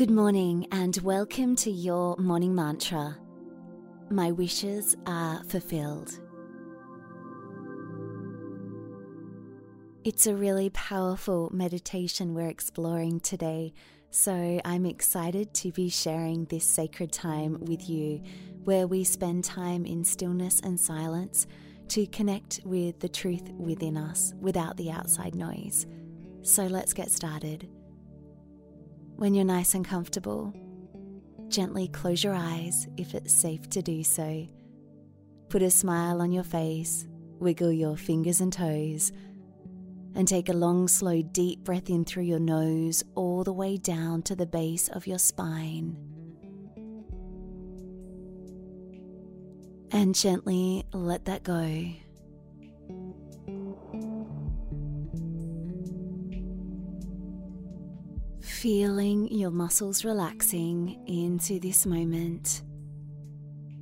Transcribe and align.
Good 0.00 0.10
morning 0.10 0.66
and 0.72 0.96
welcome 1.02 1.54
to 1.56 1.70
your 1.70 2.16
morning 2.16 2.54
mantra. 2.54 3.18
My 4.08 4.32
wishes 4.32 4.96
are 5.04 5.44
fulfilled. 5.44 6.18
It's 10.02 10.26
a 10.26 10.34
really 10.34 10.70
powerful 10.70 11.50
meditation 11.52 12.32
we're 12.32 12.48
exploring 12.48 13.20
today, 13.20 13.74
so 14.08 14.58
I'm 14.64 14.86
excited 14.86 15.52
to 15.52 15.70
be 15.70 15.90
sharing 15.90 16.46
this 16.46 16.64
sacred 16.64 17.12
time 17.12 17.58
with 17.60 17.90
you 17.90 18.22
where 18.64 18.86
we 18.86 19.04
spend 19.04 19.44
time 19.44 19.84
in 19.84 20.02
stillness 20.02 20.60
and 20.60 20.80
silence 20.80 21.46
to 21.88 22.06
connect 22.06 22.60
with 22.64 23.00
the 23.00 23.08
truth 23.10 23.50
within 23.50 23.98
us 23.98 24.32
without 24.40 24.78
the 24.78 24.90
outside 24.90 25.34
noise. 25.34 25.86
So 26.40 26.64
let's 26.64 26.94
get 26.94 27.10
started. 27.10 27.68
When 29.20 29.34
you're 29.34 29.44
nice 29.44 29.74
and 29.74 29.84
comfortable, 29.84 30.50
gently 31.48 31.88
close 31.88 32.24
your 32.24 32.32
eyes 32.32 32.88
if 32.96 33.14
it's 33.14 33.34
safe 33.34 33.68
to 33.68 33.82
do 33.82 34.02
so. 34.02 34.48
Put 35.50 35.60
a 35.60 35.70
smile 35.70 36.22
on 36.22 36.32
your 36.32 36.42
face, 36.42 37.06
wiggle 37.38 37.70
your 37.70 37.98
fingers 37.98 38.40
and 38.40 38.50
toes, 38.50 39.12
and 40.14 40.26
take 40.26 40.48
a 40.48 40.54
long, 40.54 40.88
slow, 40.88 41.20
deep 41.20 41.64
breath 41.64 41.90
in 41.90 42.06
through 42.06 42.22
your 42.22 42.38
nose 42.38 43.04
all 43.14 43.44
the 43.44 43.52
way 43.52 43.76
down 43.76 44.22
to 44.22 44.34
the 44.34 44.46
base 44.46 44.88
of 44.88 45.06
your 45.06 45.18
spine. 45.18 45.98
And 49.90 50.14
gently 50.14 50.86
let 50.94 51.26
that 51.26 51.42
go. 51.42 51.90
Feeling 58.60 59.26
your 59.32 59.50
muscles 59.50 60.04
relaxing 60.04 61.02
into 61.06 61.58
this 61.58 61.86
moment, 61.86 62.60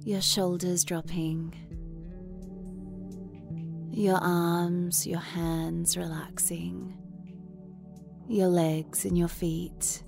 your 0.05 0.21
shoulders 0.21 0.85
dropping, 0.85 1.53
your 3.91 4.19
arms, 4.19 5.05
your 5.05 5.19
hands 5.19 5.97
relaxing, 5.97 6.97
your 8.29 8.47
legs 8.47 9.05
and 9.05 9.19
your 9.19 9.27
feet, 9.27 10.05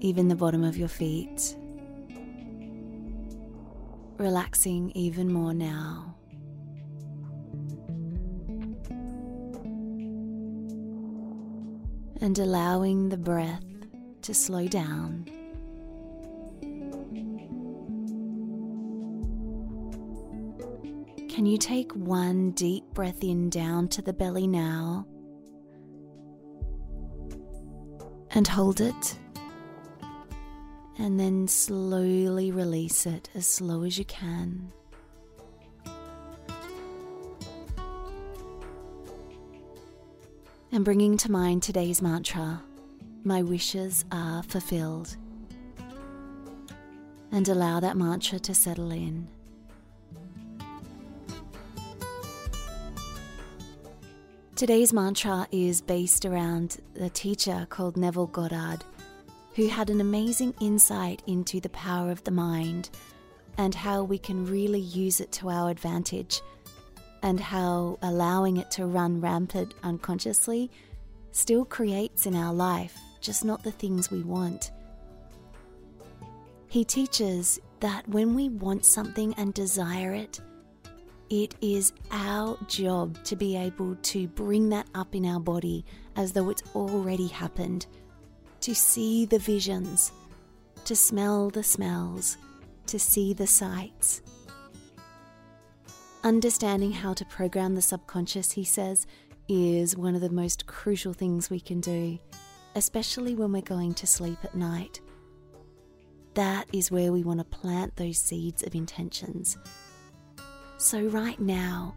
even 0.00 0.26
the 0.26 0.34
bottom 0.34 0.64
of 0.64 0.76
your 0.76 0.88
feet, 0.88 1.56
relaxing 4.18 4.90
even 4.96 5.32
more 5.32 5.54
now. 5.54 6.13
And 12.24 12.38
allowing 12.38 13.10
the 13.10 13.18
breath 13.18 13.62
to 14.22 14.32
slow 14.32 14.66
down. 14.66 15.26
Can 21.28 21.44
you 21.44 21.58
take 21.58 21.92
one 21.92 22.52
deep 22.52 22.82
breath 22.94 23.22
in 23.22 23.50
down 23.50 23.88
to 23.88 24.00
the 24.00 24.14
belly 24.14 24.46
now? 24.46 25.06
And 28.30 28.48
hold 28.48 28.80
it. 28.80 29.18
And 30.96 31.20
then 31.20 31.46
slowly 31.46 32.50
release 32.50 33.04
it 33.04 33.28
as 33.34 33.46
slow 33.46 33.82
as 33.82 33.98
you 33.98 34.06
can. 34.06 34.72
And 40.74 40.84
bringing 40.84 41.16
to 41.16 41.30
mind 41.30 41.62
today's 41.62 42.02
mantra 42.02 42.60
My 43.22 43.42
wishes 43.42 44.04
are 44.10 44.42
fulfilled. 44.42 45.16
And 47.30 47.48
allow 47.48 47.78
that 47.78 47.96
mantra 47.96 48.40
to 48.40 48.54
settle 48.54 48.90
in. 48.90 49.28
Today's 54.56 54.92
mantra 54.92 55.46
is 55.52 55.80
based 55.80 56.26
around 56.26 56.78
a 57.00 57.08
teacher 57.08 57.68
called 57.70 57.96
Neville 57.96 58.26
Goddard, 58.26 58.82
who 59.54 59.68
had 59.68 59.90
an 59.90 60.00
amazing 60.00 60.54
insight 60.60 61.22
into 61.28 61.60
the 61.60 61.68
power 61.68 62.10
of 62.10 62.24
the 62.24 62.32
mind 62.32 62.90
and 63.58 63.76
how 63.76 64.02
we 64.02 64.18
can 64.18 64.44
really 64.44 64.80
use 64.80 65.20
it 65.20 65.30
to 65.32 65.50
our 65.50 65.70
advantage 65.70 66.40
and 67.24 67.40
how 67.40 67.98
allowing 68.02 68.58
it 68.58 68.70
to 68.70 68.84
run 68.84 69.18
rampant 69.18 69.72
unconsciously 69.82 70.70
still 71.32 71.64
creates 71.64 72.26
in 72.26 72.36
our 72.36 72.52
life 72.52 72.96
just 73.22 73.46
not 73.46 73.62
the 73.62 73.72
things 73.72 74.10
we 74.10 74.20
want. 74.20 74.70
He 76.68 76.84
teaches 76.84 77.58
that 77.80 78.06
when 78.06 78.34
we 78.34 78.50
want 78.50 78.84
something 78.84 79.32
and 79.38 79.54
desire 79.54 80.12
it, 80.12 80.38
it 81.30 81.54
is 81.62 81.94
our 82.10 82.58
job 82.68 83.16
to 83.24 83.36
be 83.36 83.56
able 83.56 83.96
to 84.02 84.28
bring 84.28 84.68
that 84.68 84.86
up 84.94 85.14
in 85.14 85.24
our 85.24 85.40
body 85.40 85.82
as 86.16 86.32
though 86.32 86.50
it's 86.50 86.62
already 86.74 87.28
happened, 87.28 87.86
to 88.60 88.74
see 88.74 89.24
the 89.24 89.38
visions, 89.38 90.12
to 90.84 90.94
smell 90.94 91.48
the 91.48 91.62
smells, 91.62 92.36
to 92.86 92.98
see 92.98 93.32
the 93.32 93.46
sights 93.46 94.20
Understanding 96.24 96.90
how 96.90 97.12
to 97.12 97.24
program 97.26 97.74
the 97.74 97.82
subconscious, 97.82 98.52
he 98.52 98.64
says, 98.64 99.06
is 99.46 99.94
one 99.94 100.14
of 100.14 100.22
the 100.22 100.30
most 100.30 100.66
crucial 100.66 101.12
things 101.12 101.50
we 101.50 101.60
can 101.60 101.82
do, 101.82 102.18
especially 102.74 103.34
when 103.34 103.52
we're 103.52 103.60
going 103.60 103.92
to 103.92 104.06
sleep 104.06 104.38
at 104.42 104.54
night. 104.54 105.02
That 106.32 106.66
is 106.72 106.90
where 106.90 107.12
we 107.12 107.22
want 107.22 107.40
to 107.40 107.44
plant 107.44 107.96
those 107.96 108.18
seeds 108.18 108.62
of 108.62 108.74
intentions. 108.74 109.58
So, 110.78 111.02
right 111.02 111.38
now, 111.38 111.94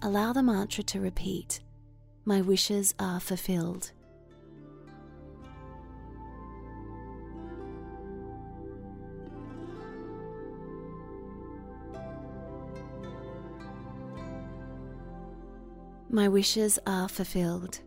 allow 0.00 0.32
the 0.32 0.42
mantra 0.42 0.82
to 0.84 1.00
repeat 1.00 1.60
My 2.24 2.40
wishes 2.40 2.94
are 2.98 3.20
fulfilled. 3.20 3.92
My 16.10 16.26
wishes 16.26 16.78
are 16.86 17.06
fulfilled. 17.06 17.80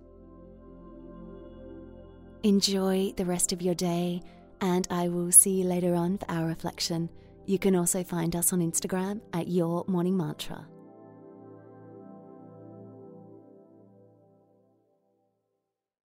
Enjoy 2.44 3.14
the 3.18 3.26
rest 3.26 3.52
of 3.52 3.64
your 3.64 3.74
day, 3.74 4.22
and 4.62 4.88
I 4.92 5.08
will 5.08 5.32
see 5.32 5.62
you 5.62 5.64
later 5.64 5.96
on 5.96 6.20
for 6.20 6.30
our 6.30 6.46
reflection. 6.46 7.10
You 7.48 7.58
can 7.58 7.76
also 7.76 8.04
find 8.04 8.36
us 8.36 8.54
on 8.54 8.60
Instagram 8.60 9.22
at 9.34 9.48
Your 9.48 9.84
Morning 9.88 10.16
Mantra. 10.16 10.68